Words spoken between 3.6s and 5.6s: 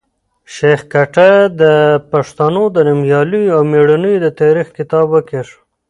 مېړنیو د تاریخ کتاب وکېښ.